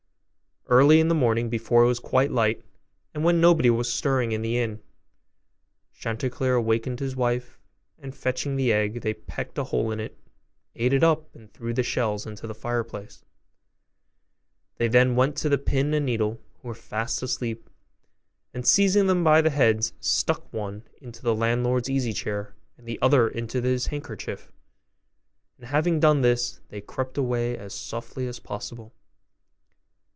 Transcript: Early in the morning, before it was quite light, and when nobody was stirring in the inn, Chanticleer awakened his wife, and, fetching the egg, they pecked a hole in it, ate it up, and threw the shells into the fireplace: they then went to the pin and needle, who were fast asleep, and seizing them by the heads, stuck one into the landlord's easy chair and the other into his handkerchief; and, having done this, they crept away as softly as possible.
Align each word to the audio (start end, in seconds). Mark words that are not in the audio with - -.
Early 0.69 1.01
in 1.01 1.09
the 1.09 1.15
morning, 1.15 1.49
before 1.49 1.83
it 1.83 1.87
was 1.87 1.99
quite 1.99 2.31
light, 2.31 2.63
and 3.13 3.25
when 3.25 3.41
nobody 3.41 3.69
was 3.69 3.91
stirring 3.91 4.31
in 4.31 4.41
the 4.41 4.57
inn, 4.57 4.81
Chanticleer 5.99 6.53
awakened 6.53 7.01
his 7.01 7.13
wife, 7.13 7.59
and, 7.99 8.15
fetching 8.15 8.55
the 8.55 8.71
egg, 8.71 9.01
they 9.01 9.13
pecked 9.15 9.57
a 9.57 9.65
hole 9.65 9.91
in 9.91 9.99
it, 9.99 10.17
ate 10.75 10.93
it 10.93 11.03
up, 11.03 11.35
and 11.35 11.51
threw 11.51 11.73
the 11.73 11.83
shells 11.83 12.25
into 12.25 12.47
the 12.47 12.55
fireplace: 12.55 13.25
they 14.77 14.87
then 14.87 15.17
went 15.17 15.35
to 15.39 15.49
the 15.49 15.57
pin 15.57 15.93
and 15.93 16.05
needle, 16.05 16.39
who 16.61 16.69
were 16.69 16.73
fast 16.73 17.21
asleep, 17.21 17.69
and 18.53 18.65
seizing 18.65 19.07
them 19.07 19.25
by 19.25 19.41
the 19.41 19.49
heads, 19.49 19.91
stuck 19.99 20.53
one 20.53 20.83
into 21.01 21.21
the 21.21 21.35
landlord's 21.35 21.89
easy 21.89 22.13
chair 22.13 22.55
and 22.77 22.87
the 22.87 23.01
other 23.01 23.27
into 23.27 23.61
his 23.61 23.87
handkerchief; 23.87 24.53
and, 25.57 25.65
having 25.67 25.99
done 25.99 26.21
this, 26.21 26.61
they 26.69 26.79
crept 26.79 27.17
away 27.17 27.57
as 27.57 27.73
softly 27.73 28.25
as 28.25 28.39
possible. 28.39 28.93